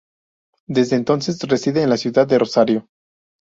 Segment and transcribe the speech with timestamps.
[0.67, 2.87] Desde entonces reside en la ciudad de Rosario.